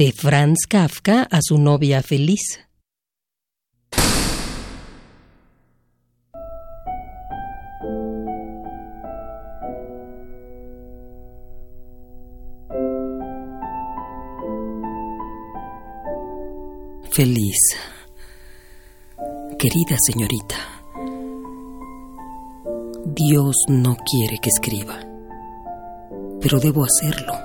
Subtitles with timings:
[0.00, 2.58] de Franz Kafka a su novia feliz.
[17.12, 17.58] Feliz.
[19.58, 20.56] Querida señorita,
[23.04, 24.98] Dios no quiere que escriba,
[26.40, 27.39] pero debo hacerlo.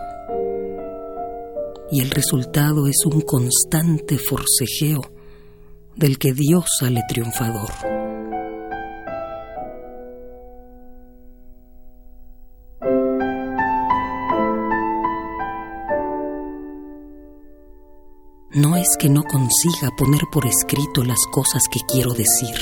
[1.91, 5.01] Y el resultado es un constante forcejeo
[5.95, 7.69] del que Dios sale triunfador.
[18.51, 22.55] No es que no consiga poner por escrito las cosas que quiero decir.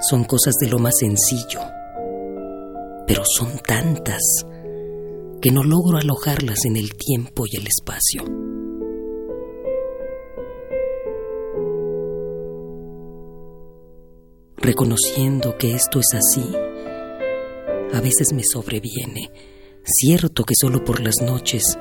[0.00, 1.60] Son cosas de lo más sencillo,
[3.06, 4.46] pero son tantas
[5.42, 8.22] que no logro alojarlas en el tiempo y el espacio.
[14.56, 16.54] Reconociendo que esto es así,
[17.92, 19.32] a veces me sobreviene,
[19.82, 21.76] cierto que solo por las noches,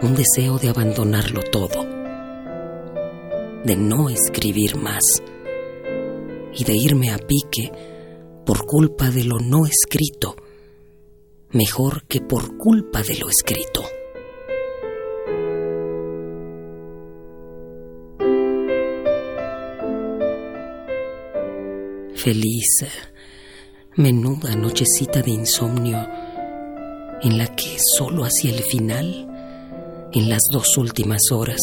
[0.00, 1.84] un deseo de abandonarlo todo,
[3.62, 5.02] de no escribir más
[6.54, 7.70] y de irme a pique
[8.46, 10.34] por culpa de lo no escrito,
[11.52, 13.84] mejor que por culpa de lo escrito.
[22.14, 22.86] Feliz,
[23.96, 26.08] menuda nochecita de insomnio
[27.22, 29.28] en la que solo hacia el final
[30.12, 31.60] en las dos últimas horas.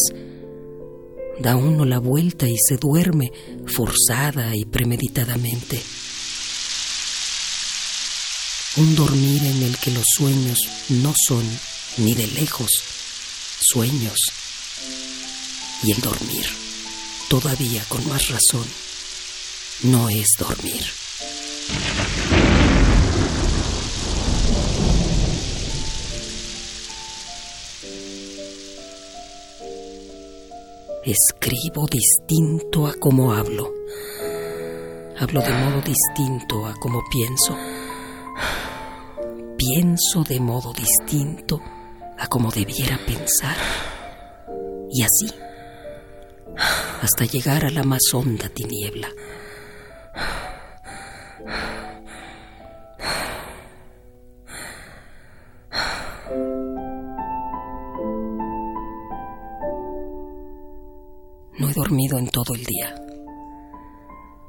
[1.40, 3.32] Da uno la vuelta y se duerme
[3.66, 5.80] forzada y premeditadamente.
[8.76, 10.58] Un dormir en el que los sueños
[10.90, 11.44] no son
[11.96, 12.70] ni de lejos
[13.60, 14.16] sueños.
[15.82, 16.46] Y el dormir,
[17.28, 18.64] todavía con más razón,
[19.82, 20.84] no es dormir.
[31.04, 33.72] Escribo distinto a como hablo.
[35.18, 37.79] Hablo de modo distinto a como pienso.
[39.72, 41.60] Pienso de modo distinto
[42.18, 43.54] a como debiera pensar.
[44.90, 45.32] Y así,
[47.00, 49.08] hasta llegar a la más honda tiniebla.
[61.58, 62.96] No he dormido en todo el día.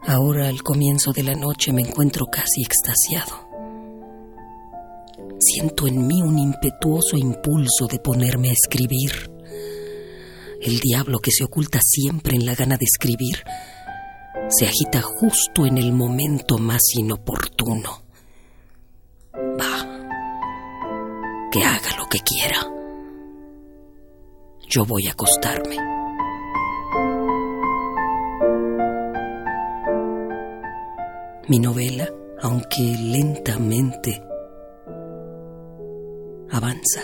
[0.08, 3.51] Ahora, al comienzo de la noche, me encuentro casi extasiado.
[5.40, 9.32] Siento en mí un impetuoso impulso de ponerme a escribir.
[10.62, 13.44] El diablo que se oculta siempre en la gana de escribir
[14.50, 18.04] se agita justo en el momento más inoportuno.
[19.34, 19.88] Va,
[21.52, 22.68] que haga lo que quiera.
[24.68, 25.78] Yo voy a acostarme.
[31.48, 32.10] Mi novela,
[32.42, 34.22] aunque lentamente,
[36.52, 37.04] avanza.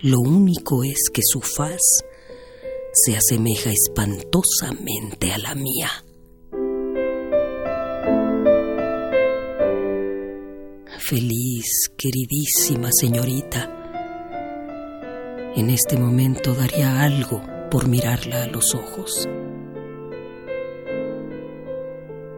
[0.00, 2.04] Lo único es que su faz
[2.92, 5.90] se asemeja espantosamente a la mía.
[10.98, 13.78] Feliz, queridísima señorita,
[15.56, 19.28] en este momento daría algo por mirarla a los ojos.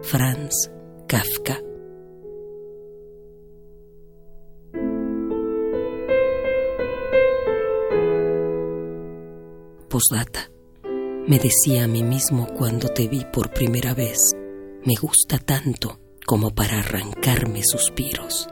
[0.02, 0.70] Franz
[1.06, 1.69] Kafka.
[10.00, 10.50] Postdata.
[11.28, 14.18] Me decía a mí mismo cuando te vi por primera vez,
[14.82, 18.48] me gusta tanto como para arrancarme suspiros.